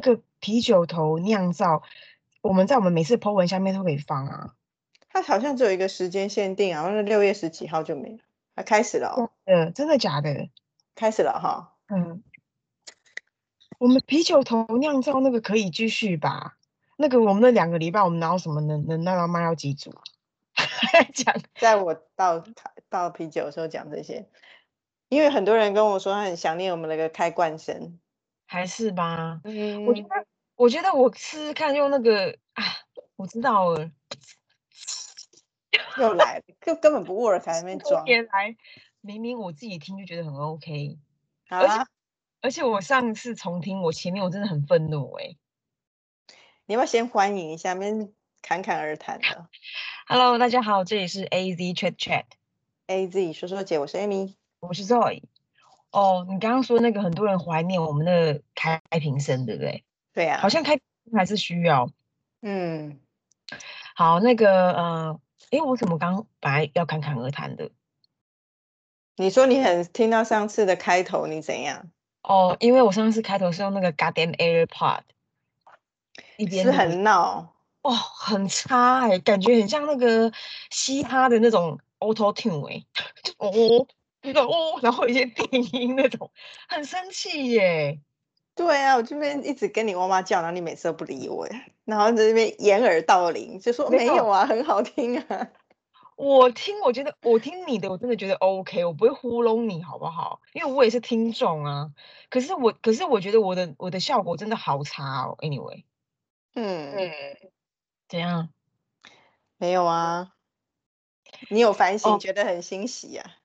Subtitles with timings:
[0.00, 1.82] 个啤酒头酿造，
[2.42, 4.54] 我们在我们每次 po 文下面都可以放啊。
[5.10, 8.18] 它好像只有一个时间限定，好像是六月十几号就没了。
[8.54, 10.48] 它开始了、哦，呃，真的假的？
[10.94, 11.74] 开始了哈。
[11.88, 12.22] 嗯，
[13.78, 16.56] 我们啤酒头酿造那个可以继续吧？
[16.96, 19.94] 那个我们那两个礼拜，我们哪有什么能能那到卖到几组
[21.14, 22.44] 讲在我倒
[22.88, 24.28] 倒啤酒的时候讲这些，
[25.08, 27.98] 因为很多人跟我说他很想念我们那个开罐声。
[28.50, 29.42] 还是吧？
[29.44, 32.64] 嗯我觉得，我觉得我试试看用那个啊，
[33.14, 33.90] 我知道了，
[35.98, 38.56] 又来就，根根本不 work，还在那边多装年来
[39.02, 40.98] 明明我自己听就觉得很 OK，
[41.50, 41.86] 而且啊！
[42.40, 45.36] 而且我上次重听，我前面我真的很愤怒哎、
[46.64, 49.48] 你要不要先欢迎一下，面侃侃而谈的
[50.08, 54.36] Hello，大家好，这里是 AZ Chat Chat，A Z 说说姐，我是 Amy。
[54.60, 55.22] 我是 Zoe。
[55.90, 59.84] 哦，你刚刚说那个很多人怀念我们的开瓶声，对不对？
[60.12, 60.82] 对呀、好像开瓶
[61.14, 61.90] 还是需要。
[62.42, 63.00] 嗯，
[63.94, 67.70] 好，那个呃，诶，我怎么刚本来要侃侃而谈的？
[69.16, 71.90] 你说你很听到上次的开头，你怎样？
[72.22, 75.00] 哦，因为我上次开头是用那个 Goddamn AirPod，
[76.36, 80.30] 一边是很闹，哦，很差哎、感觉很像那个
[80.70, 82.84] 嘻哈的那种 Auto Tune 哎、
[83.22, 86.30] 就哦，那个哦，然后一些电音那种，
[86.68, 88.00] 很生气耶。
[88.54, 91.46] 对啊，我这边一直跟你哇哇叫，然后你每次都不理我，
[91.84, 95.48] 然后在那边掩耳盗铃，就说没有啊，很好听啊。
[96.16, 100.40] 我听，我觉得我听你的，我真的觉得 OK，我不会糊弄你，好不好？
[100.52, 101.92] 因为我也是听众啊。
[102.28, 105.36] 可是我，可是我觉得我的我的效果真的好差哦。
[105.38, 105.84] Anyway，
[106.54, 107.12] 嗯嗯，
[108.08, 108.48] 怎样？
[109.58, 110.32] 没有啊，
[111.50, 113.37] 你有反省，哦觉得很欣喜啊。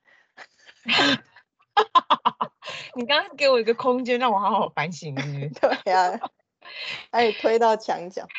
[2.95, 5.49] 你刚刚给我一个空间，让我好好反省，是不是？
[5.83, 6.19] 对啊，
[7.09, 8.27] 把你推到墙角。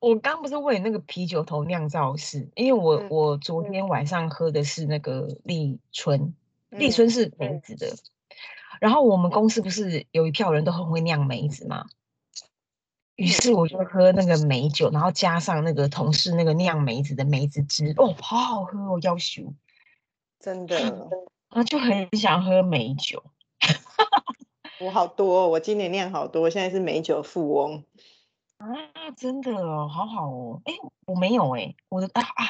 [0.00, 6.34] 我刚不是问你那个啤酒头酿造室，因为我、嗯我昨天晚上喝的是那个立春，
[6.68, 7.94] 立嗯春是梅子的。
[8.80, 11.86] 然后我们公司不是有一票人都很会酿梅子嘛，
[13.16, 19.54] 于是我就喝那个梅酒，然后加上那个同事那个酿梅子的梅子汁，哦，好好喝哦，要求，
[20.38, 21.08] 真的，
[21.54, 23.22] 然后就很想喝美酒。
[24.80, 27.84] 我好多哦，我今年酿好多，现在是美酒富翁。
[28.58, 28.66] 啊，
[29.16, 30.60] 真的哦，好好哦。
[30.64, 30.74] 哎，
[31.06, 32.44] 我没有哎，我的啊啊，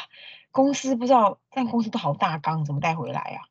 [0.50, 3.44] 公司不知道，但公司都好大缸，怎么带回来啊？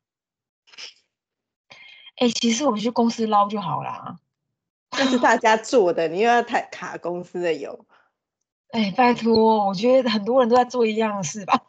[2.16, 4.18] 哎，其实我去公司捞就好啦。
[4.90, 7.86] 那是大家做的，你又要太卡公司的油。
[8.72, 11.62] 哎，拜托，我觉得很多人都在做一样的事吧。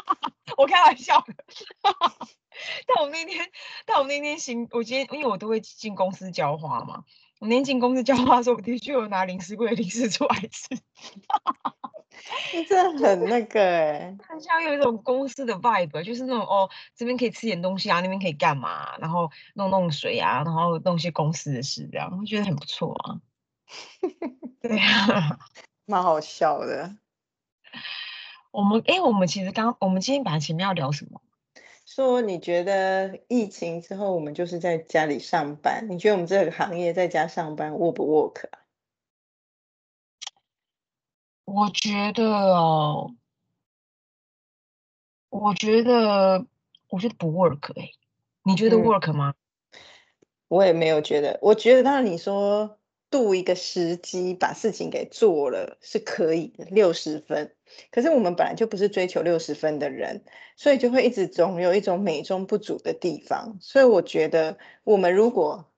[0.58, 1.34] 我开玩笑的。
[2.86, 3.46] 但我那天，
[3.86, 7.04] 但我那天行，我今天因为我都会进公司浇花嘛，
[7.40, 10.68] 我那天进公司浇花的时候，我的确有拿零食柜的零食出来吃。
[12.52, 23.20] 你真的很那个哎、很像有一种公司的 vibe，就是那种哦，这边可以吃点东西啊，那边可以干嘛，然后弄弄水啊，然后弄些公司的事，这样我觉得很不错啊。
[24.60, 25.38] 对啊，
[25.86, 26.96] 蛮好笑的。
[28.50, 31.22] 我们诶，我们其实刚我们今天本来前面要聊什么？
[31.92, 38.60] 说你觉得疫情之后，我们就是在家里上班，你觉得我们这个行业在家上班 work 不 work 啊？
[41.46, 43.16] 我觉得哦，
[45.30, 46.46] 我觉得
[46.90, 47.90] 我觉得不 work 诶，
[48.44, 49.34] 你觉得嗯 work 吗？
[50.46, 52.78] 我也没有觉得，我觉得当然你说
[53.10, 57.52] 度一个时机把事情给做了是可以的，六十分。
[57.90, 60.24] 可是我们本来就不是追求六十分的人，
[60.56, 63.58] 所以就会一直总有一种美中不足的地方。
[63.60, 65.69] 所以我觉得我们如果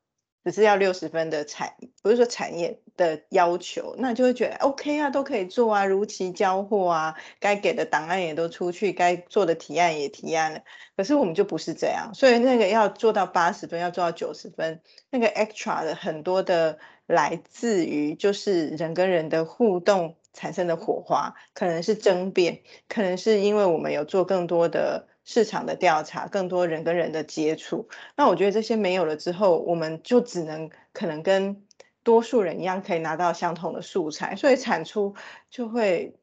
[0.45, 10.61] 只是要六十分的产，不是说产业的要求，那就会觉得 OK 啊，都可以做啊，如期交货啊，该给的档案也都出去，该做的提案也提案了。
[10.97, 27.89] 可是我们就不是这样，所以那个要做到八十分，要做到九十分，那个 extra 的很多的来自于就是人跟人的互动产生的火花，可能是争辩，可能是因为我们有做更多的市场的调查，更多人跟人的接触。
[28.17, 31.65] 那我觉得这些没有了之后，我们就只能可能跟
[32.03, 35.15] 多数人一样，可以拿到相同的素材，所以产出
[35.51, 36.17] 就会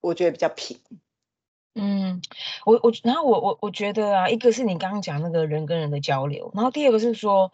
[0.00, 0.78] 我觉得比较平。
[1.76, 2.22] 嗯，
[2.66, 7.50] 我我然后我我我觉得啊，一个是你刚刚讲那个人跟人的交流，然后第二个是说，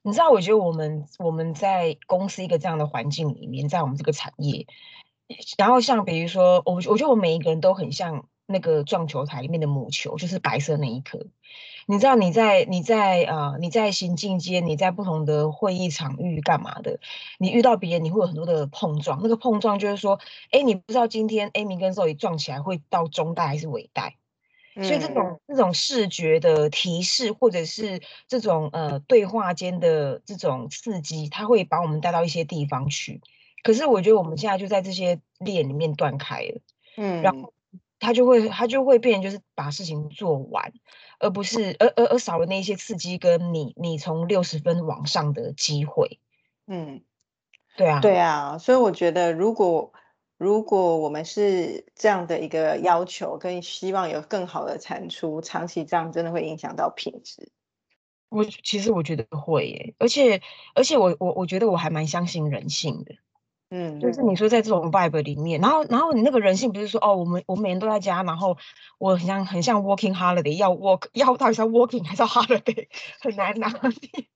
[0.00, 4.66] 你知道，我觉得我们我们在公司一个这样的环境里面，在我们这个产业，
[5.58, 11.26] 然后像比如说，我我觉得我每一个人都很像那个撞球台里面的母球，就是白色那一颗。
[11.86, 16.98] 你知道你在你在呃你在行进间，你在不同的会议场域干嘛的？
[17.38, 19.20] 你遇到别人，你会有很多的碰撞。
[19.22, 20.18] 那个碰撞就是说，
[20.50, 24.16] 哎，你不知道今天 Amy 跟 Zoe 撞起来会到中带还是尾带。
[24.80, 33.20] 所以这种这种视觉的提示，或者是这种呃对话间的这种刺激，它会把我们带到一些地方去。
[33.64, 36.60] 可是我觉得我们现在就在这些链里面断开了，
[36.96, 37.52] 嗯，然后
[37.98, 40.72] 他就会他就会变，就是把事情做完。
[41.20, 46.20] 而不是，而而而少了那些刺激，跟你你从六十分往上的机会，
[46.68, 47.02] 嗯，
[47.76, 49.92] 对啊，对啊，所以我觉得，如果
[50.36, 57.50] 如果我们是这样的一个要求，跟希望有更好的产出，长期这样真的会影响到品质。
[58.28, 60.40] 我其实我觉得会耶，而且
[60.76, 63.16] 而且我我我觉得我还蛮相信人性的。
[63.70, 68.56] 嗯，就是你说在这种 vibe 里面，然后然后你那个人性不是说哦，我们我们每天都在家，然后
[68.98, 72.88] 我很像很像 working holiday，要 work 要到底是 working 还是 holiday，
[73.20, 74.26] 很难拿捏。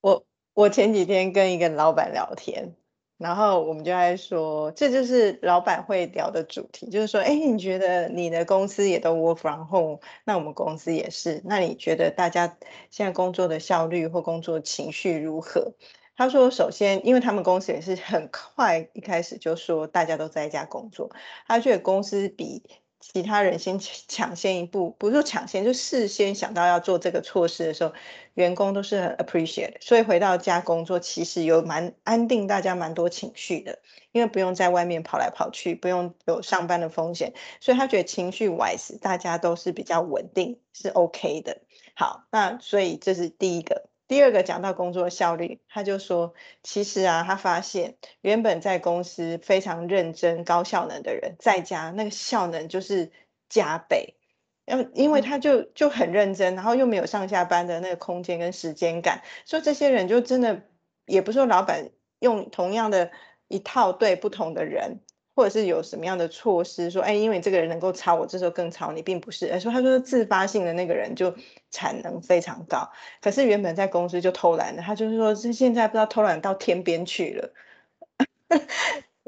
[0.00, 0.24] 我
[0.54, 2.74] 我前几天跟一个老板聊天，
[3.18, 12.56] 然后我们就在说，这就是老板会聊的主题，就是说，哎，你觉得你的公司也都 work from home，那我们公司也是，那你觉得大家
[12.90, 15.74] 现在工作的效率或工作情绪如何？
[16.18, 21.08] 他说：“首先，因为他们公司也是很快一开始就说大家都在家工作，
[21.46, 22.64] 他觉得公司比
[22.98, 27.92] 其他人先抢先一步，不是说抢先，就事先想到要做这个措施的时候，
[28.34, 29.76] 员工都是很 appreciate。
[29.80, 33.78] 所以回到家工作，其实有蛮安定大家蛮多情绪的，
[34.10, 41.58] 因为不用在外面跑来跑去，不用有上班的风险，所以他觉得情绪 wise 大家都是比较稳定，是 OK 的。
[41.94, 53.12] 好，那所以这是第一个。”第二个讲到工作效率，他就说，其实啊，他发现原本在公司非常认真、高效能的人，在家那个效能就是
[53.50, 54.16] 加倍，
[54.64, 60.62] 因因为他就就很认真，然后又没有上下班的那个空间跟时间感，所以这些人就真的
[61.04, 63.10] 也不是说老板用同样的
[63.46, 65.00] 一套对不同的人。
[65.38, 69.48] 或者是有什么样的措施说，哎，因为这个人能够抄我，这时候更抄你，并不是。
[69.52, 71.32] 而说他说自发性的那个人就
[71.70, 72.90] 产能非常高，
[73.22, 77.52] 可是原本在公司就偷懒的，他就是说是现在不知道偷懒到天边去了。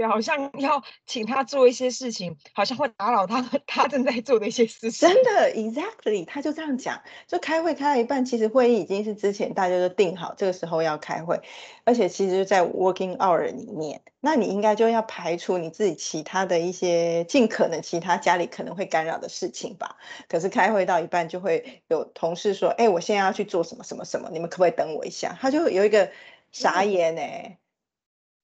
[0.09, 5.09] 好像要请他做一些事情，好像会打扰他他正在做的一些事情。
[5.09, 7.01] 真的，exactly，他就这样讲。
[7.27, 11.41] 就开会开到一半，其实会议已经是之前大家都定好，这个时候要开会，
[11.85, 19.97] 而且其实在 working hour 里面，那你应该就要排除你自己其他的一些尽可能其他家里可能会干扰的事情吧。
[20.29, 26.11] 可是开会到一半，就会有同事说：“哎，我现在要去做什么什么什么，你们可不可以等我一下？”他就有一个
[26.51, 27.60] 傻眼哎。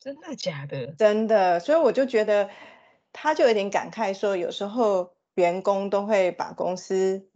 [0.07, 0.87] 真的假的？
[0.93, 2.49] 真的，所以我就觉得，
[3.13, 7.29] 他就有点感慨说，有时候员工都会把公司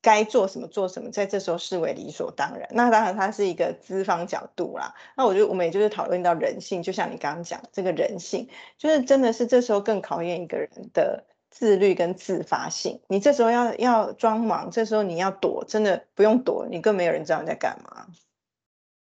[0.00, 2.66] 该做什么做什么，在这时候视为理所当然。
[2.70, 4.94] 那当然，他是一个资方角度啦。
[5.18, 8.48] 那我觉得我们也就是讨论到人性，就像你刚刚讲这个人性，
[8.78, 13.02] 就是真的是这时候更考验一个人的自律跟自发性。
[13.06, 18.06] 你这时候要要装忙，这时候你要躲，真的不用躲，你更没有人知道你在干嘛。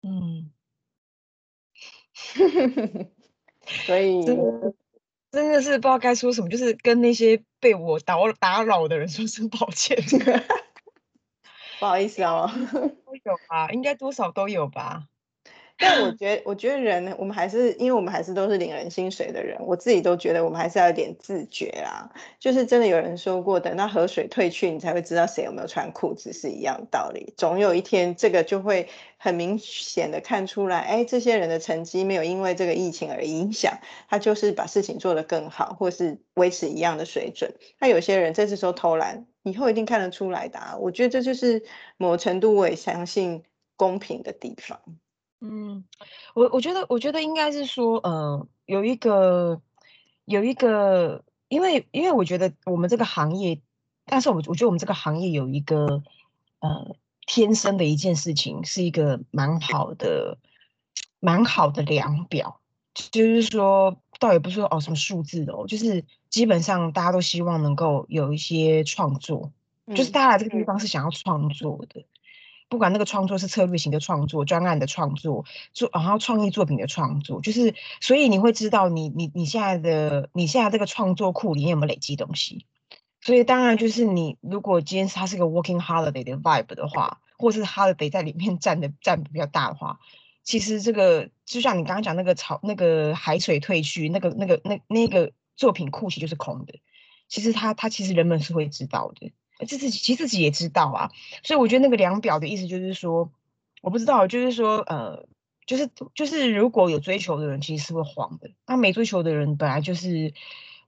[0.02, 0.41] 嗯。
[3.86, 4.74] 所以真的
[5.30, 9.96] 真的是不知道该说什么，就是跟那些被我打打扰的人说声抱歉，
[11.80, 12.50] 不好意思哦，
[13.04, 15.08] 都有吧，应该多少都有吧。
[15.82, 22.10] 但我觉得， 我觉得人，我们还是，因为我们还是都是领人薪水的人，我自己都觉得我们还是要有点自觉啊。
[22.38, 27.34] 就是真的有人说过，等到河水退去，你才会知道谁有没有穿裤子，是一样道理。
[27.36, 33.78] 总有一天，这个就会很明显的看出来，哎，这些人的成绩没有因为这个疫情而影响，
[34.08, 37.54] 他就是把事情做得更好，或是维持一样的水准。
[37.80, 40.78] 那有些人在这时候偷懒，以后一定看得出来的。
[40.80, 41.64] 我觉得这就是
[41.96, 43.42] 某程度我也相信
[43.76, 44.80] 公平的地方。
[45.44, 45.82] 嗯，
[46.34, 49.60] 我我觉得，我觉得应该是说，呃，有一个，
[50.24, 53.60] 有一个，因为因为我觉得我们这个行业，
[54.06, 56.04] 但是我我觉得我们这个行业有一个，
[56.60, 56.94] 呃，
[57.26, 60.38] 天生的一件事情，是一个蛮好的，
[61.18, 62.60] 蛮好的量表，
[62.94, 69.50] 就是说，倒也不是说哦什么数字的哦，就是基本上大家都希望能够有一些创作，
[69.92, 72.04] 就是大家来这个地方是想要创作的。
[72.72, 82.64] 不管那个创作是策略型的创作、专案的创作，做然后创意作品的创作，就是所以你会知道你你你现在的你现在这个创作库里面有没有累积东西。
[83.20, 90.00] 所以当然就是你如果今天它是个 working holiday 的 vibe 的话，或是 holiday 在里面占的占比较大的话，
[90.42, 96.76] 其实这个就像你刚刚讲那个潮那个海水退去，那个那个那那个作品库其实就是空的。
[97.28, 99.30] 其实他他其实人们是会知道的，
[99.66, 101.10] 这自己其实自己也知道啊。
[101.42, 103.30] 所以我觉得那个量表的意思就是说，
[103.80, 105.26] 我不知道，就是说呃，
[105.66, 110.34] 就是就是如果有追求的人，其实是会慌的；那没追求的人，本来就是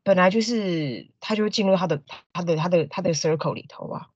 [0.02, 2.02] 本来就是他就会进入他的
[2.32, 4.08] 他的他的他的 circle 里头啊。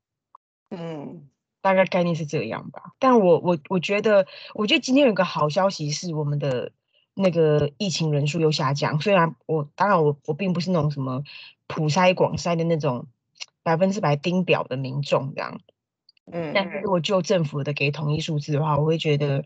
[0.71, 1.29] 嗯。
[1.61, 6.71] 大概概念是这样吧，但我我我觉得，我觉得今天有个好消息是，我们的
[7.15, 9.00] 那个疫情人数又下降。
[9.00, 11.25] 虽然我当然我我并不是那种什么
[11.67, 13.09] 普筛广筛的那种
[13.69, 15.61] 百分之百丁表的民众这样，
[16.33, 19.45] 嗯，但是如果就政府的给统一数字的话，我会觉得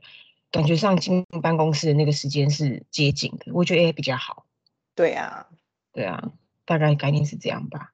[0.52, 4.46] 感觉上进办公室的那个时间是接近的，我觉得也比较好。
[4.94, 5.48] 对啊，
[5.92, 6.30] 对啊，
[6.64, 7.90] 大概概念是这样吧，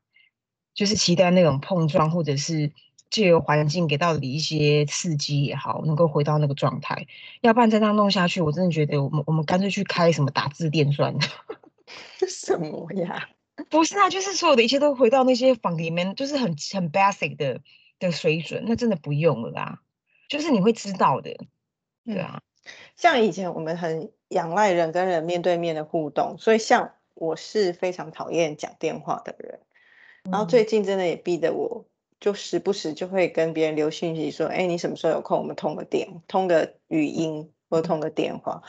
[0.75, 2.73] 就是期待那种碰撞或者是。
[3.11, 7.07] 借由环境给到你一些刺激也好，能够回到那个状态，
[7.41, 11.21] 要不然再这样弄下去，我真的觉得我们我们干脆去开什么打字店算了。
[12.29, 13.31] 什么呀？
[13.69, 17.61] 不是啊，就是所有的一切都回到那些房里面，就是很很 basic 的
[17.99, 19.81] 的水准，那真的不用了啦。
[20.29, 21.37] 就是你会知道的，
[22.05, 22.41] 对啊。
[22.97, 29.61] 像以前我们很仰赖人跟人面对面的互动，所以像我是非常讨厌讲电话的人，
[30.31, 31.87] 然后最近真的也逼得我。
[32.21, 35.39] 就时不时就会跟别人留信息说，哎，你什么时候有空？
[35.39, 38.65] 我们通个电，通个语音或通个电话。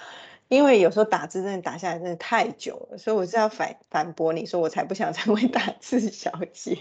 [0.49, 6.77] 因为有时候打字真的打下来真的太久了，所以我是要反反驳你说，我才不想成为打字小姐，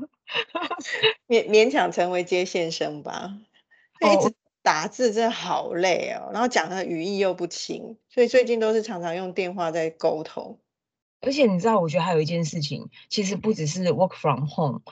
[1.26, 3.38] 勉勉强成为接线生吧。
[4.00, 10.58] 一直打字真的好累哦，然后讲的语义又不清，所以最近都是常常用电话在沟通。
[11.22, 14.82] 而且你知道，我觉得还有一件事情，其实不只是 work from home。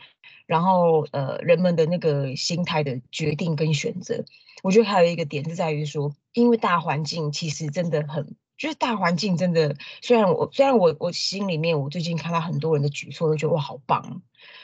[0.47, 4.25] 然后，呃，人们的那个心态的决定跟选择，
[4.62, 14.21] 我觉得还有一个点是在于说，因为大环境其实真的很，就是大环境真的，虽然我虽然我我心里面我最近看到很多人的举措，都觉得哇好棒，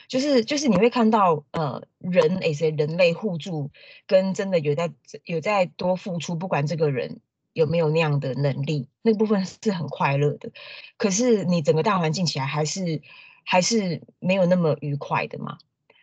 [0.09, 3.71] 就是就是你会看到，呃，人诶些人类互助
[4.07, 4.93] 跟真的有在
[5.25, 7.21] 有在多付出，不管这个人
[7.53, 10.51] 有没有那样的能力，那部分是很快乐的，
[10.99, 13.01] 可是你整个大环境起来还是
[13.45, 15.59] 还是没有那么愉快的嘛。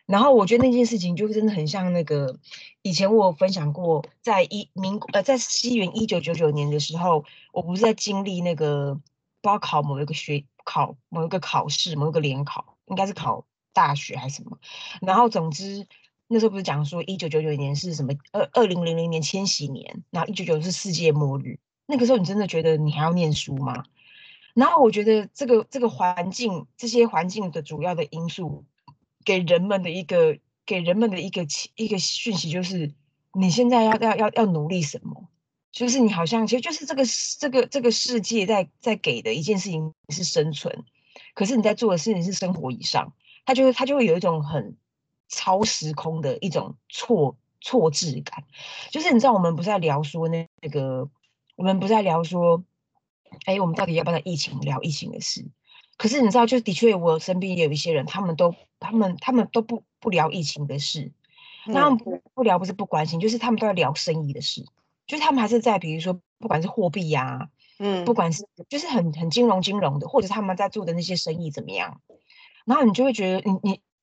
[0.08, 2.38] 然后我觉得那件事情就真的很像那个
[2.80, 9.00] 以前我分享过，在一民呃在西元一九九九年的时候，我不是在经历那个不
[9.42, 14.58] 知道考某一个学考某一个考试某一个联考，应该是考大学还是什么。
[15.02, 15.86] 然后总之
[16.26, 21.58] 那时候不是讲说一九九九年是什么二二零零零年千禧年，然后一九九是世界末日。
[21.84, 23.84] 那个时候你真的觉得你还要念书吗？
[24.54, 28.64] 然后我觉得这个这个环境这些环境的主要的因素。
[29.28, 32.94] 给人们的一个给人们的一个一个讯息就是，
[33.34, 35.28] 你现在要要要要努力什么？
[35.70, 37.04] 就是你好像其实就是这个
[37.38, 40.82] 这个这个世界在在给的一件事情是生存，
[41.34, 43.12] 可是你在做的事情是生活以上，
[43.44, 44.78] 它就会它就会有一种很
[45.28, 48.44] 超时空的一种错错置感。
[48.90, 51.10] 就是你知道我们不是在聊说那那个，
[51.54, 52.64] 我们不是在聊说，
[53.44, 55.44] 哎，我们到底要不要疫情聊疫情的事？
[55.98, 61.12] 可是你知道，就的确，我身边也有一些人，他们都，他们，他们都不不聊疫情的事，
[61.66, 64.64] 他们不不聊不是不关心，就是他们都在聊生意的事，
[65.08, 72.00] 就是他们还是在，比如说，不管是货币呀，嗯，不管是就是很很金融金融的，或者他们在做的那些生意怎么样，
[72.64, 73.58] 然后你就会觉得，你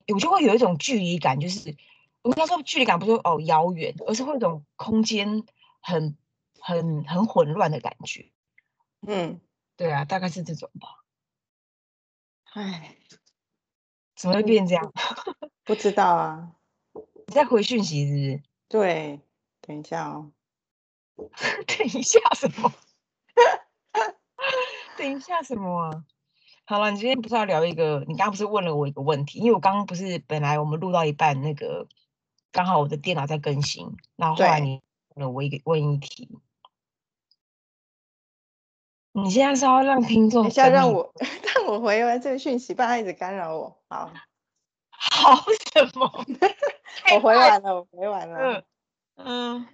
[0.06, 1.78] 你我就会有一种距离感，就是
[2.24, 5.46] 我跟他说距离感不是说哦遥远，而是会有一种空间
[5.80, 6.18] 很
[6.60, 8.30] 很很混乱的感觉，
[9.08, 9.40] 嗯，
[9.78, 11.05] 对啊，大概是这种吧。
[12.56, 12.96] 唉，
[14.16, 14.94] 怎么会变这样？
[15.66, 16.54] 不知道啊。
[17.28, 18.44] 你在回讯息是不是？
[18.70, 19.20] 对，
[19.60, 20.32] 等一下哦。
[21.68, 22.72] 等一下什么？
[24.98, 26.06] 等一下什么啊？
[26.66, 28.00] 好了，你今天不是要聊一个？
[28.08, 29.40] 你刚刚不是问了我一个问题？
[29.40, 31.90] 因为我刚刚不是本来我们录到一半，那个
[32.54, 36.40] 刚好我的电脑在更新，然后后来你问了我一个问一题。
[39.12, 41.14] 你现在是要让听众，等下让我
[41.54, 43.78] 让我回完这个讯息，不然他一直干扰我。
[43.90, 44.12] 好，
[44.90, 45.36] 好
[45.74, 46.26] 什么？
[47.14, 48.64] 我回完了，我回完了。
[49.16, 49.68] 嗯嗯，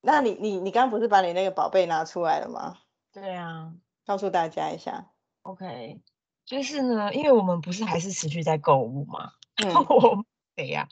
[0.00, 2.78] 那你你你刚刚不是把你那个宝贝拿出来了吗？
[3.12, 3.72] 对啊，
[4.06, 5.10] 告诉大家一下。
[5.42, 6.00] OK，
[6.44, 9.32] 就是呢，因为我们不是还是持续在购物嘛。
[9.62, 9.72] 嗯。
[9.88, 10.24] 我
[10.56, 10.88] 对呀，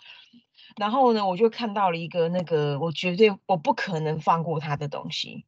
[0.76, 5.46] 然后呢，我就看到了一个那个，我绝对我不可能放过他的东西。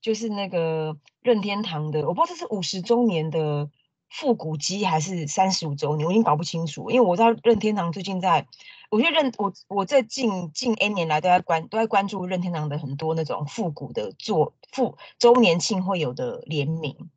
[0.00, 3.68] 就是那个任天堂的，我不知道这是五十周年的
[4.08, 6.90] 复古机还是三十五周年，我已经搞不清楚。
[6.90, 8.46] 因为我知道任天堂最近在，
[8.90, 17.10] 我觉得任我我在近近 N 年来都在关都在关注任天堂的很多那种复古的做复周年庆会有的联名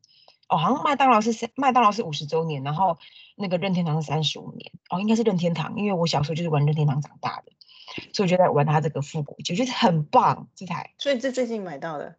[0.48, 2.98] 哦，好像麦当劳是三麦当劳是五十周年，然后
[3.36, 4.70] 那个任天堂是三十五年。
[4.90, 7.52] 哦，应该是任天堂，因为我小时候就是玩任天堂长大的，
[8.12, 10.92] 所以我就在玩它这个复古机，我觉得很棒这台。
[10.98, 12.16] 所以这最近买到的。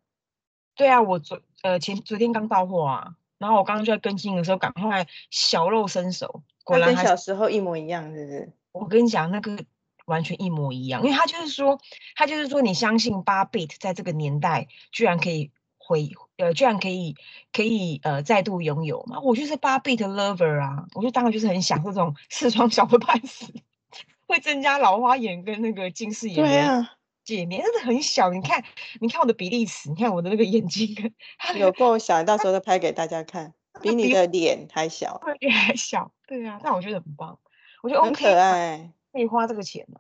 [0.75, 8.53] 对啊，我昨呃前昨天刚到货啊，然后我刚刚就在更新的时候，赶快小露身手，果然跟小时候一模一样，是不是？
[8.71, 9.65] 我跟你讲，那个
[10.05, 11.77] 完全一模一样，因为他就是说，
[12.15, 17.17] 他就是说，你相信八 bit 在这个年代居然可以回，呃，居然可以
[17.51, 19.19] 可以呃再度拥有嘛？
[19.19, 23.51] 我就是八 bit lover 啊，我就当然就是很享受这种视窗小的半死，
[24.25, 26.35] 会增加老花眼跟那个近视眼。
[26.37, 26.93] 对啊。
[27.23, 28.63] 界面真的很小，你看，
[28.99, 31.13] 你看我的比例尺，你看我的那个眼睛，
[31.57, 37.39] 有够小，到时候再拍给大家看，比你的脸还小，脸还小，对啊，但我觉得很棒，
[37.81, 39.99] 我觉得很可爱，可以花这个钱吗？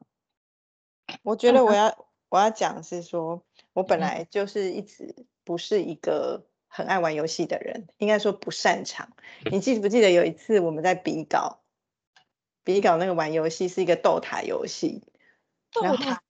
[1.21, 9.09] 我觉得我要我要讲是说，我本来就是一直不是一个很爱玩游戏的人，应该说不擅长。
[9.51, 11.61] 你记不记得有一次我们在比稿，
[12.63, 15.03] 比稿那个玩游戏是一个斗塔游戏，
[15.71, 16.22] 斗塔。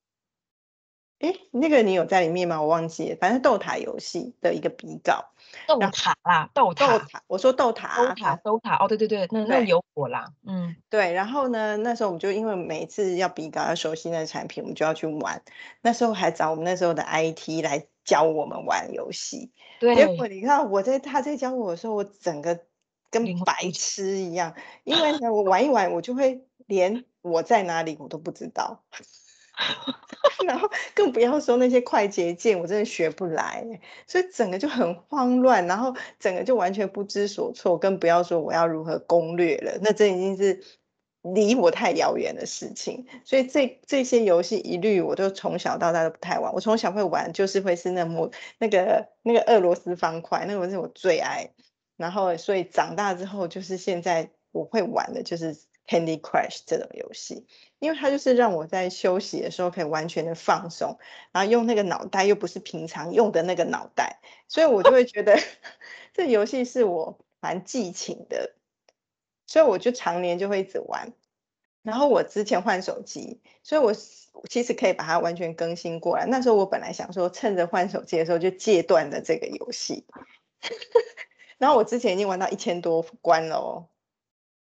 [1.23, 2.61] 哎，那个你有在里面吗？
[2.61, 5.23] 我忘记了，反正斗塔游戏的一个比稿，
[5.65, 15.41] 斗塔啦，斗塔，我说斗塔，斗塔，斗塔，哦，对对对，那那有我啦，嗯，对，然后呢，那时候我们就因为每次要比稿要熟悉那个产品，我们就要去玩，
[15.81, 22.59] 那时候还找我们那时候的 IT 来教我们玩游戏，对，结果你看我在他在教我的时候，我整个
[23.09, 24.53] 跟白痴一样，
[24.83, 28.83] 因为呢，我玩一玩，我就会连我在哪里我都不知道。
[30.47, 39.77] 然后更不要说那些快捷键，我真的学不来，所以整个就很慌乱，然后整个就完全不知所措，更不要说我要如何攻略了。
[39.81, 40.63] 那这已经是
[41.21, 46.53] 离我太遥远的事情，所以这这些游戏一律我都从小到大都不太玩。
[46.53, 51.51] 我从小会玩，就是会是那么那个那个俄罗斯方块，那个是我最爱。
[51.97, 55.55] 然后所以长大之后，就是现在我会玩的就是。
[55.85, 57.45] Candy Crush 这种游戏，
[57.83, 60.97] 因为它就是让我在休息的时候可以完全的放松，
[61.33, 65.37] 然后用那个脑袋又不是平常用的那个脑袋，所以我就会觉得
[66.13, 68.55] 这游戏是我蛮寄情的，
[69.47, 71.11] 所以我就常年就会一直玩。
[71.81, 73.93] 然后我之前换手机，所以我
[74.49, 76.25] 其实可以把它完全更新过来。
[76.25, 80.05] 那时候我本来想说，趁着换手机的时候就戒断了这个游戏，
[81.59, 83.89] 然后我之前已经玩到一千多关了哦。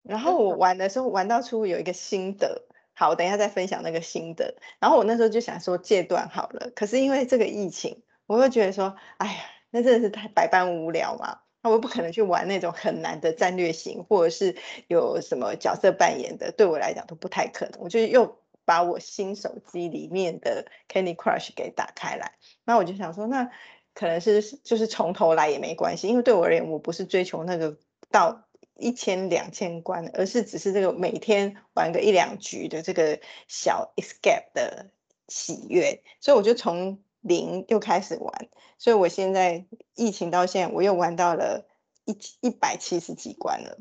[0.04, 4.56] 然后我 玩的时候玩到出有一个心得，好，我等一下再分享那个心得。
[4.80, 9.34] 然后我那时候就想说戒断好了，可是因为这个疫情，我会觉得说，哎呀，
[9.70, 11.40] 那真的是太百般无聊嘛。
[11.62, 14.56] 那我不可能去玩那种很难的战略型，或者是
[14.88, 17.82] 有什么角色扮演的，对我来讲都不太可能。
[17.82, 22.32] 我就又把我新手机里面的 Candy Crush 给打开来，
[22.64, 23.52] 那我就想说，那
[23.94, 27.78] 可能是就是从头来也没关系，因为对我而言，我不是追求那个
[28.10, 28.45] 到。
[28.78, 34.92] 一千两千关，而是只是这个每天玩个一两局的这个小 escape 的
[35.28, 41.66] 喜悦，所以我就从零又开始玩，所以我现在疫情到现在，我又玩到了
[42.04, 43.80] 一一百七十几关了，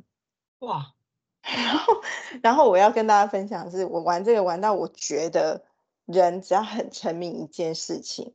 [0.60, 0.94] 哇！
[1.42, 1.94] 然后，
[2.42, 5.64] 然后我要跟大家分享的是，我玩这个玩到我觉得
[6.06, 8.32] 人只要很沉迷一件事情，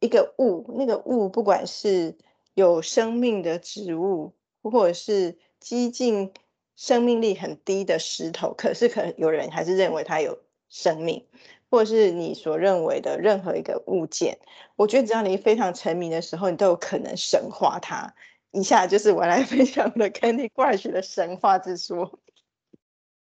[0.00, 2.16] 一个物，那个物不管是
[2.54, 5.38] 有生命的植物，或者是。
[5.64, 6.30] 激进
[6.76, 11.24] 生命力很低的石头，可是可能有人还是认为它有生命，
[11.70, 14.38] 或者是你所认为的任何一个物件。
[14.76, 18.14] 我觉得只要你非常沉迷的时候，你都有可能神化它。
[18.50, 22.20] 以下就是我来 分享的 Candy Crush 的神话之说，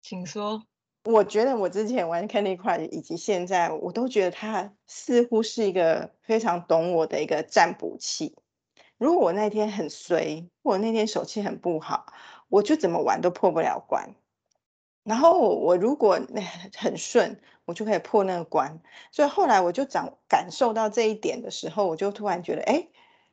[0.02, 0.64] 请说。
[1.04, 8.34] 我觉得我之前玩 Candy Crush 以及现在，我都觉得它似乎是一个非常懂我的一个占卜器。
[9.02, 12.06] 如果我那天很衰，或那天手气很不好，
[12.48, 14.14] 我就怎么玩都破不了关。
[15.02, 16.40] 然后我如果那
[16.76, 18.78] 很顺，我就可以破那个关。
[19.10, 22.86] 所以后来我就长感受到这一点的时候，我就突然觉得，哎，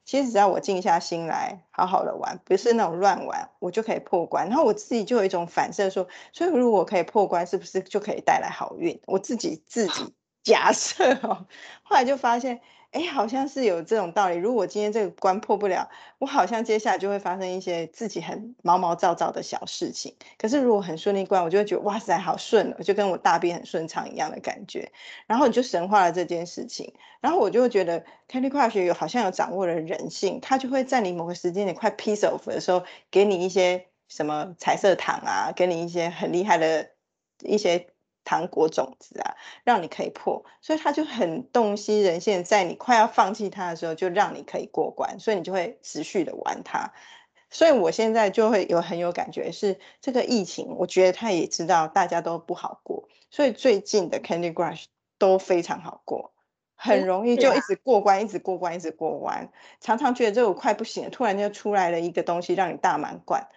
[0.06, 4.48] 其实只要我静下心来，好好的玩，不是那种乱玩，我就可以破关。
[4.50, 9.00] 然后我自己就有一种反射说，所以如果可以破关，是不是就可以带来好运？
[9.06, 11.46] 我自己自己假设哦。
[11.84, 12.60] 后来就发现。
[12.92, 14.36] 哎，好像是有这种道理。
[14.36, 20.16] 如果今天这个关破不了，我好像接下来就会发生一些自己很毛毛躁躁的小事情。
[20.40, 24.92] 可是如果很顺利关，我就会觉得哇塞，好顺了，就跟我大便很顺畅一样的感觉。
[25.28, 36.90] 然后你就神化了这件事情，然后我就会觉得 Candy Crush 有好像有掌握了人性，它就会在你某个时间点快 piece off 的时候，给你一些什么彩色糖啊，给你一些很厉害的
[37.44, 37.86] 一些。
[38.30, 46.94] 糖果种子啊，让你可以破，所以他就很洞悉人性，在你快要放弃他的时候，就让你可以过关，所以你就会持续的玩它。
[47.50, 54.86] 所以我现在就会有很有感觉，是这个疫情，我觉得他也知道大家都不好过，所以最近的 Candy Crush
[55.18, 56.32] 都非常好过，
[56.76, 59.50] 很容易就一直过关，一直过关，一直过关。
[59.80, 63.48] 常常觉得这个快不行了，突然就出来了一个东西让你大满贯，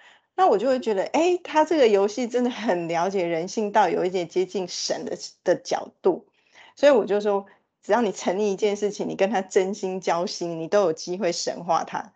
[0.43, 6.27] 那我就会觉得，哎，他这个游戏真的很了解人性，到有一点接近神的的角度。
[6.75, 7.47] 所以我就说，
[7.81, 12.13] 只要你成立一件事情，你跟他真心交心，你都有机会神化他。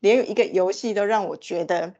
[0.00, 1.94] 连一个游戏都让我觉得，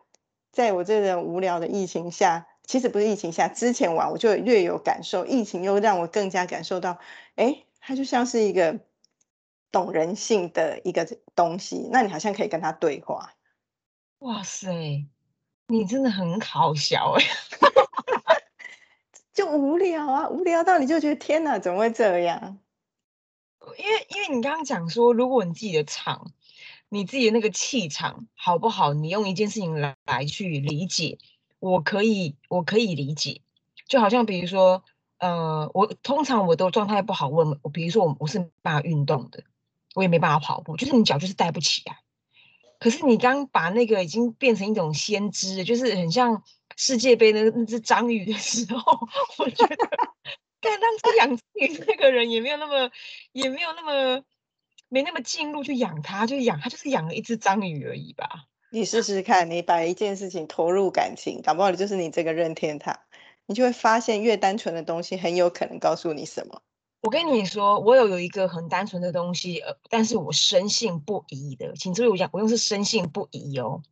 [0.50, 6.98] 在我这种无聊的疫情下，其实不是疫情下，之前玩我就略有感受，疫情又让我更加感受到，
[7.36, 8.80] 哎，它就像是一个
[9.70, 13.34] 懂人性的一个东西，那你好像可以跟他对话。
[14.18, 15.06] 哇塞，
[15.68, 17.24] 你真的很好笑哎，
[19.32, 22.58] 就无聊啊，无聊到你就觉得天哪，怎么会这样？
[23.78, 26.32] 因为因为你刚刚讲说，如果你自己的场。
[26.90, 28.94] 你自己的那个气场好不好？
[28.94, 31.18] 你用一件事情来来去理解，
[31.58, 33.42] 我可以，我可以理解。
[33.86, 34.82] 就好像比如说，
[35.18, 39.44] 呃，我通常我都状态不好，我我比如说我我是没办法运动的，
[39.94, 41.98] 我也没办法跑步，就是你脚就是带不起来。
[42.78, 46.42] 可是你刚把那个已经变成一种先知，就是很像
[46.76, 49.76] 世界杯的那只章鱼的时候， 我觉得，
[50.60, 52.90] 但当初养章鱼那个人也没有那么，
[53.32, 54.22] 也没有那么。
[54.90, 58.46] 没那么进入去养它，就养它就是养了一只章鱼而已吧。
[58.70, 62.98] 你试试看，你把一件事情投入感情，搞不好就是你这个任天堂，
[63.44, 66.62] 你就会发现越单纯的东西很有可能告诉你什么。
[67.00, 73.82] 我跟你说，我有有一个很单纯的东西，呃，但是我深信不疑的，请注意我讲，我用是深信不疑哦。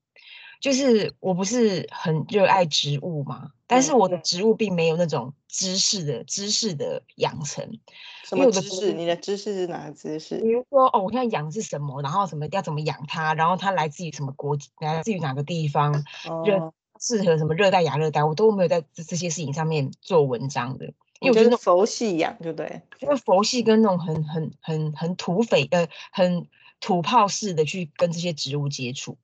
[0.59, 7.79] 就是我不是很热爱植物嘛，但是我的植物并没有那种知识的知识的养成。
[8.25, 8.93] 什么知识？
[8.95, 10.41] 你的知识是哪个知识？
[10.41, 15.93] 比如说，哦，我现在养是什么，然后什么要怎么养它，然后它来自于什么国，来自于哪个地方，
[16.47, 20.95] 热适合什么热带、亚热带，我都没有在这这些事情上面做文章的。
[21.21, 22.83] 因为我觉得佛系养，对不对？
[23.01, 26.49] 因为佛系跟那种很很很很土匪呃，很
[26.81, 29.19] 土炮式的去跟这些植物接触。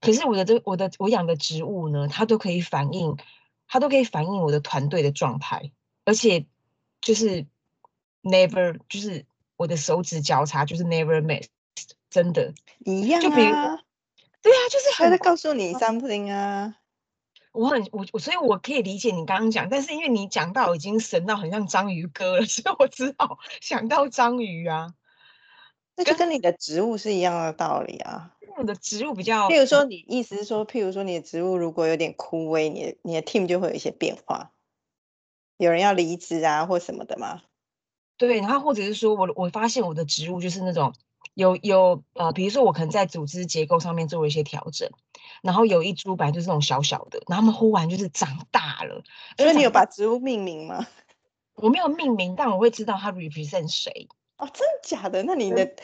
[0.00, 3.16] 可是我的这我的我养的植物呢，它都可以反映，
[3.68, 5.72] 它都可以反映我的团队的状态，
[6.04, 6.46] 而且
[7.00, 7.46] 就是
[8.22, 9.26] never 就是
[9.56, 11.48] 我的手指交叉就是 never miss，
[12.08, 13.78] 真的，一样啊，
[14.42, 16.76] 对啊，就是还在告诉你 something 啊，
[17.52, 24.94] 我很我我所以我可以理解你刚刚讲，但是因为你讲到已经神到很像章鱼哥了， 所以我只好想到章鱼啊，
[25.96, 28.36] 那就跟你的植物是一样的道理啊。
[28.56, 34.52] 我的植物比较，譬如说，你意思是说，譬如说，你的植物如果有点枯萎，你的你的 team 就会有一些变化，
[35.56, 37.42] 有人要离职啊，或什么的吗？
[38.18, 40.92] 对，然后或者是说我我发现我的植物就是那种
[41.34, 44.90] 有有呃，比如说我可能在组织结构上面做了一些调整，
[45.42, 49.02] 然后有一株本来就是那种小小的，然后他们忽然就是长大了。
[49.36, 50.86] 所以你有把植物命名吗？
[51.56, 54.08] 我没有命名，但我会知道它 represent 谁。
[54.38, 55.22] 哦，真的假的？
[55.22, 55.74] 那你的。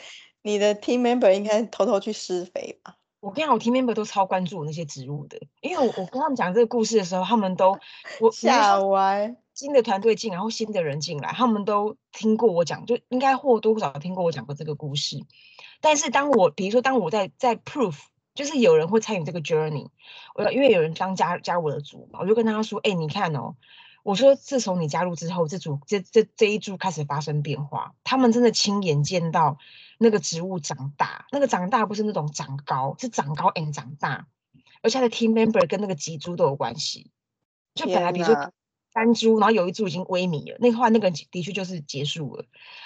[0.43, 2.95] 你的 team member 应该偷偷去施肥吧？
[3.19, 7.77] 我跟你讲，我 team member 都超关注我那些植物的，因为我我跟他们讲这个故事的时候，他们都
[8.21, 9.35] 我吓歪。
[9.57, 15.17] 新的团队进，然后新的人进来，他们都听过我讲，就应该或多或少听过我讲过这个故事。
[15.81, 17.95] 但是当我比如说当我在在 proof，
[18.35, 19.87] 就是有人会参与这个 journey，
[20.35, 23.55] 我因为有人刚加加我的组嘛，我就跟他说：“哎，你看哦。”
[24.03, 27.93] 我说，自从你加入之后，这组这这这一株开始发生变化。
[28.05, 29.57] 他们真的亲眼见到
[29.97, 34.27] 那个植物长大，那个长大不是那种长高，是长高 and 长大。
[34.81, 37.11] 而且他的 team member 跟那个几株都有关系。
[37.75, 38.53] 就本来比如说
[38.97, 42.45] 三株，然后有一株已经萎靡了，那后来那个的确就是结束了。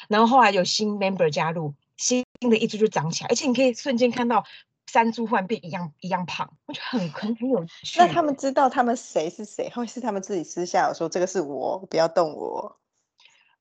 [0.10, 4.44] 然后后来有新 member 加入，新的一株就长起来，而且你可以瞬间看到。
[4.88, 7.98] 三株忽然变一样一样胖，我觉得很很很有趣。
[7.98, 12.76] 那他们知道他们谁是谁，或是他们自己私下有说这个是我，不要动我。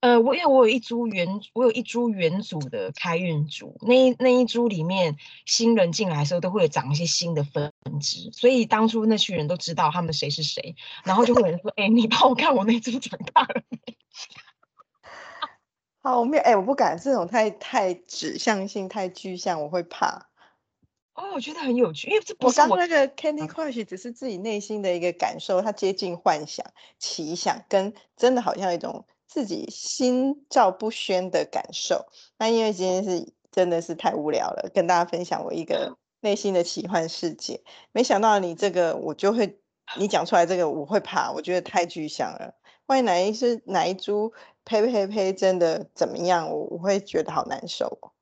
[0.00, 13.78] 呃，我因为我有一株原，我有一株原组的开运竹，那那一株里面新人进来的时候都会有长一些新的分支，所以当初那群人都知道他们谁是谁，然后就会有人说：“哎，你帮我看我那株长大了没？
[16.02, 20.30] ”好，我没有，哎，我不敢这种太太指向性、太具象，我会怕。
[21.12, 26.64] 哦，我觉得很有趣，因为这不是我那个 Candy Crush，只是自己内心的一个感受，它接近幻想、
[26.98, 32.04] 奇想，跟真的好像一种自己心照不宣的感受。
[32.36, 37.62] 那因为今天是真的是太无聊了，跟大家分享我一个内心的奇幻世界。
[37.92, 39.60] 没想到你这个我就会，
[39.96, 42.54] 你讲出来这个我会怕，我觉得太具象了。
[42.86, 44.32] 万一哪一是哪一株
[44.64, 48.12] 呸呸呸真的怎么样，我我会觉得好难受。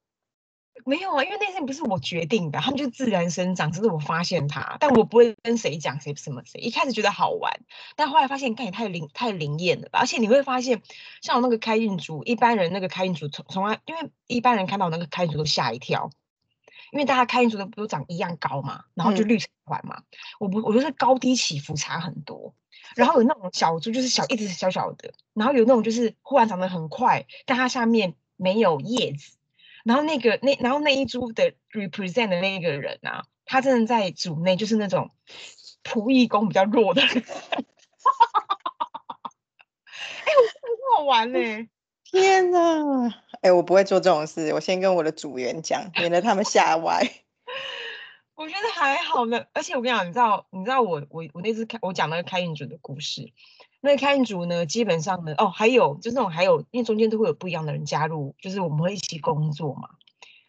[0.85, 6.61] 没有啊，因为那些不是我决定的，他们就自然生长，只是我发现它，但我不会跟谁讲谁什么谁。
[6.61, 7.61] 一开始觉得好玩，
[7.97, 9.99] 但后来发现，看也太灵太灵验了吧！
[10.01, 10.83] 而且你会发现，
[11.21, 16.11] 像我那个开运竹，一般人那个开运竹从从来，因为一般人看到那个开运竹都吓一跳，
[16.93, 20.03] 因为大家开运竹都都长一样高嘛，然后就绿成环嘛。
[20.39, 22.55] 我不，我就是高低起伏差很多。
[22.95, 29.38] 然后有那种小竹，就是小一直小小的，然后有那种就是忽然长得很快，但它下面没有叶子。
[29.89, 35.11] 然后那个那然后那一株的 represent 的那一个人啊，他真的在组内就是那种
[35.83, 37.09] 仆役工比较弱的人。
[37.09, 37.23] 哎，
[40.61, 41.39] 很好玩呢！
[42.05, 43.15] 天哪！
[43.41, 47.11] 哎，我不会做这种事，我先跟我的组员讲，免得他们吓歪。
[48.37, 53.33] 我觉得还好呢，而且我跟你讲，你知道你知道我我我那次开我讲那个开运准的故事。
[53.81, 59.91] 那开运组呢，基本上呢，哦，还有就是那种还有，因为中间都会有不一样的人加入，就是我们会一起工作嘛。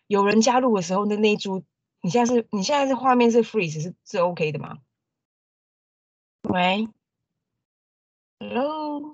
[0.08, 1.64] 有人加入的时候，那那一株，
[2.02, 4.80] 你现在是你现在是画面是 freeze 是是 OK 的吗？
[6.42, 6.88] 喂
[8.40, 9.14] ，Hello，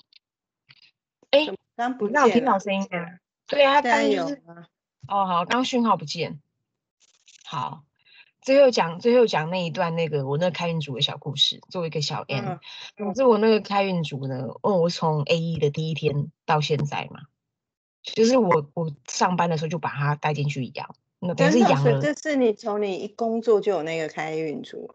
[1.31, 3.19] 哎，刚不那我听到声音啊？
[3.47, 4.41] 对啊，刚就是，
[5.07, 6.39] 哦，好，刚讯号不见，
[7.43, 7.83] 好。
[8.45, 12.59] 最后讲，最后讲那一段那个我那个开运组的小故事，作为一个小 N。
[12.95, 17.21] 总之我那个开运组呢，哦，我从 A 一的第一天到现在嘛，
[18.03, 21.99] 就是我我上班的时候就把它带进去养，那等于是养了。
[21.99, 24.93] 这是你从你一工作就有那个开运组，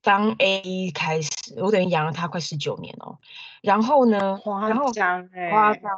[0.00, 1.28] 当 A 一开始，
[1.58, 3.18] 我等于养了它快十九年哦。
[3.60, 5.92] 然后呢，夸张哎，夸张。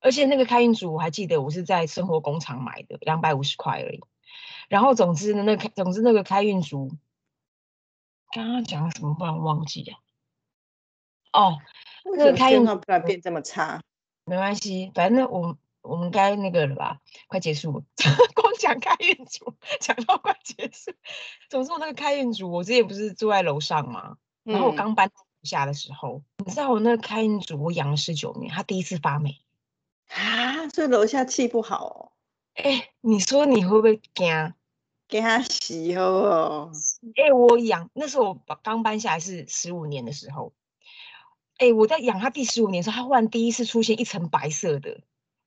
[0.00, 4.00] 而且那个开运组我还记得，我是在生活工厂买的，两百五十块而已。
[4.68, 6.90] 然后，总之呢，那开，总之那个开运竹，
[8.30, 9.14] 刚刚讲什么？
[9.14, 9.98] 不然忘记了。
[11.32, 11.58] 哦，
[12.04, 13.82] 那个开运不然变这么差？
[14.24, 17.00] 没关系，反正我我们该那个了吧？
[17.28, 17.72] 快结束，
[18.34, 20.92] 光讲开运竹，讲到快结束。
[21.48, 25.10] 总之，我那个开运竹，我之前不是住在楼上嘛，然后我刚搬
[25.44, 29.40] 下的时候，你知道我那个开运竹，我养了十九年，它第一次发霉
[30.08, 32.12] 啊，所以楼下气不好哦。
[32.54, 34.54] 哎，你说你会不会惊？
[35.08, 36.70] 给他洗哦。
[37.16, 40.52] 哎，我养那时候我刚搬下来是十五年的时候，
[41.56, 45.00] 哎，我在养它第十五年的时候，它忽然第一次出现一层白色的，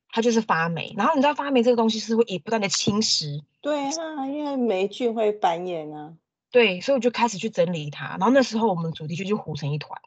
[0.09, 0.93] 它就是发霉。
[0.97, 6.15] 然后你知道发霉这个东西是会不断的侵蚀，对啊，因为霉菌会繁衍啊。
[6.49, 8.17] 对，所以我就开始去整理它。
[8.19, 10.01] 然后那时候我们主题就就糊成一团。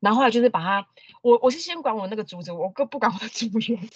[0.00, 0.86] 然后后来就是把它，
[1.22, 3.88] 我我是先管我那个竹子，我哥不管我的组员，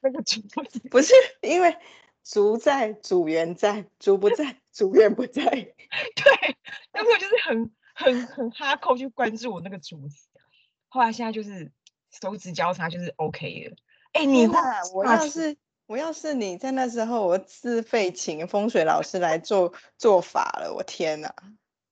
[0.00, 1.76] 那个竹子 不是因为。
[2.24, 5.44] 竹在，主缘在；主不在，主缘不在。
[5.44, 6.56] 对，
[6.92, 10.28] 那时候就是很、很、很哈扣去关注我那个主子。
[10.88, 11.70] 后来现在就是
[12.10, 13.76] 手指交叉，就是 OK 了。
[14.12, 14.46] 哎，你
[14.94, 15.56] 我要是
[15.86, 20.72] 我要是你在那时候，我自费请风水老师来做做法了。
[20.74, 21.34] 我天哪，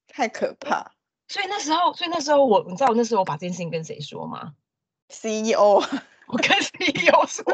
[0.06, 0.92] 太可怕！
[1.28, 4.54] 所以那时候，所以那时候我，你知道我那时候我把这件事情跟谁说吗
[5.08, 5.82] ？CEO，
[6.26, 7.44] 我跟 CEO 说。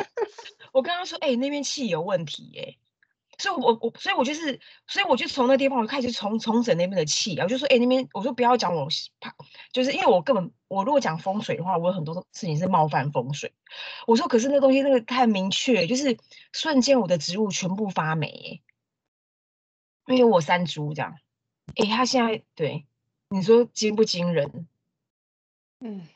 [0.77, 2.77] 我跟他说：“哎，那边气有问题，哎，
[3.39, 8.87] 所以，我我，所以我就是，所以我就从那地方，我就开始重重整那边的气，我就说：哎，那边，我说不要讲我
[9.19, 9.35] 怕，
[9.73, 13.55] 就是因为我根本，我如果讲风水的话，我有很多事情是冒犯风水。
[14.07, 16.19] 我说，可是那东西那个太明确，就是
[16.53, 18.61] 瞬间我的植物全部发霉，
[20.09, 21.17] 因为我三株这样，
[21.77, 22.85] 哎，他现在对
[23.31, 24.69] 你说惊不惊人？
[25.81, 26.07] 嗯。”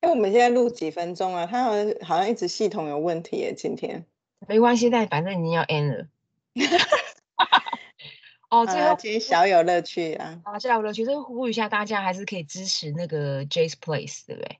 [0.00, 1.44] 哎，我们现在录几分钟啊？
[1.46, 3.52] 他好像好像一直系统有问题耶。
[3.52, 4.06] 今天
[4.46, 6.06] 没关系，但反正已经要 end 了。
[8.48, 10.40] 哦，最后今天小有乐趣啊！
[10.44, 14.58] 啊，小有乐趣，就是呼吁一下大家，还是可以支持那个 Jazz Place，对不对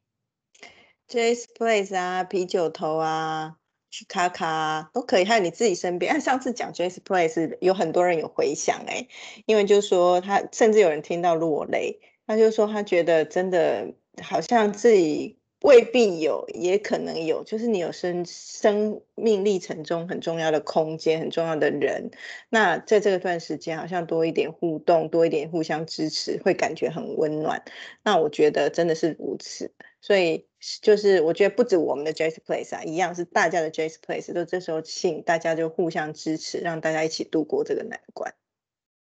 [1.09, 3.57] ？Jazz Place 啊，啤酒头啊，
[3.91, 5.25] 去卡卡都可以。
[5.25, 9.07] 还有你自己身边，上次讲 Jazz Place 有很多人有回响哎，
[9.47, 13.95] 因为就说他甚至有人听到落泪，他就说他觉得真的。
[14.23, 17.43] 好像自己未必有，也可能有。
[17.43, 22.11] 就是你有生生命历程中很重要的空间，很重要的人。
[22.49, 27.63] 那在这个段时间，好像多一点互动，多一点互相支持，会感觉很温暖。
[28.05, 29.73] 那我觉得真的是如此。
[30.01, 30.47] 所以
[30.81, 38.33] 就是我觉得不止我们的 Jazz Place 啊，一样是大家的 Jazz Place，都这时候请大家就互相支持，让大家一起度过这个难关。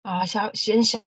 [0.01, 0.99] 啊，小先小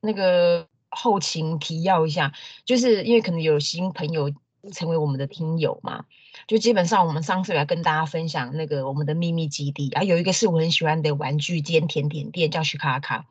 [0.00, 0.68] 那个。
[0.94, 2.32] 后勤提要一下，
[2.64, 4.32] 就是因为可能有新朋友
[4.72, 6.04] 成为我们的听友嘛。
[6.48, 13.26] 就基本上我们上次来跟大家分享那个我们的秘密基地啊，有一个是我很喜欢的玩具兼甜点店，叫徐卡卡，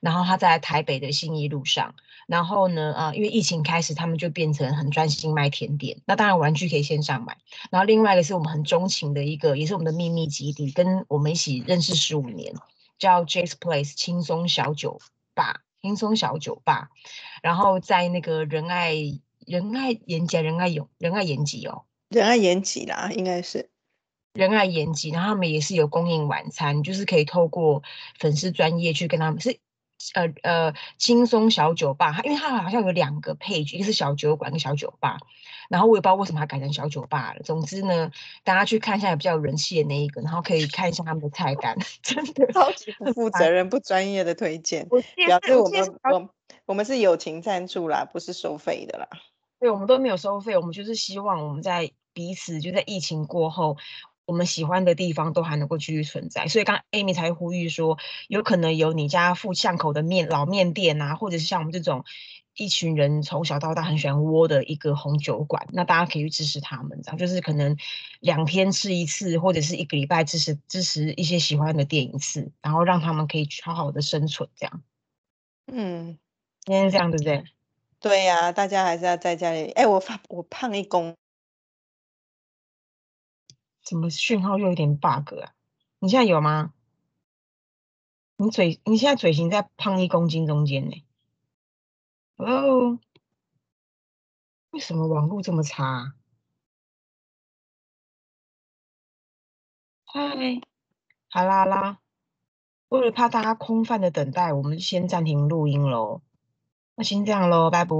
[0.00, 1.94] 然后它在台北的信义路上。
[2.26, 6.00] 然后呢，啊，因为疫情开始，他们就变成很专心卖甜点。
[6.06, 7.36] 那当然玩具可以线上买。
[7.70, 12.52] 然后另外一个是我们很钟情的一个，也是我们的秘密基地，跟我们一起认识十五年，
[12.98, 15.00] 叫 Jazz Place 轻松小酒
[15.34, 16.88] 吧，轻松小酒吧。
[17.42, 18.94] 然后在那个仁爱
[19.46, 23.70] 仁爱延吉仁爱永仁爱延吉哦，仁爱延吉啦，应该是
[24.32, 25.10] 仁爱延吉。
[25.10, 27.82] 然后他们也是有供应晚餐，就是可以透过
[28.18, 29.58] 粉丝专业去跟他们是。
[30.14, 35.18] 呃呃，轻松小酒吧，它因为它好像有两个配角，一个是小酒馆跟小酒吧，
[35.68, 37.42] 然后我也不知道为什么它改成小酒吧了。
[37.42, 38.10] 总之呢，
[38.44, 44.88] 大家去看一下比较有人气的那一个，然后可以看一下他们的菜单， 真的超级不负责任、不专业的推荐。
[44.88, 46.30] 表示我们我
[46.66, 49.08] 我们是友情赞助啦，不是收费的啦。
[49.58, 53.78] 对，我们都没有收费，我们就是希望我们在彼此就在疫情过后。
[54.26, 57.96] 我们喜欢的地方都还能够继续存在，所以刚 Amy 才呼吁说，
[58.28, 62.04] 有可能有你家附巷口的面老面店啊，或者是像我们这种
[62.54, 67.76] 一群人从小到大很喜欢窝的一个红酒馆，那大家可以去支持他们，这样就是可能
[68.20, 74.82] 两天吃一次，或者是一个礼拜支持支持一些喜欢的店一次，然后让他们可以好好的生存，这样。
[75.72, 76.18] 嗯，
[76.64, 77.44] 今天这样对不对？
[78.00, 79.70] 对呀，大家还是要在家里。
[79.70, 81.14] 哎，我发我胖一公。
[83.86, 85.54] 怎么讯号又有点 bug 啊？
[86.00, 86.74] 你现在有吗？
[88.36, 91.04] 你嘴你现在嘴型在胖一公斤中间呢
[92.36, 92.98] ？Hello，
[94.70, 96.14] 为什么网络这么差？
[100.04, 100.60] 嗨，
[101.28, 102.00] 好啦啦，
[102.88, 106.22] 为了怕大家空泛的等待，我们先暂停录音喽。
[106.96, 107.94] 那先这样喽，拜拜。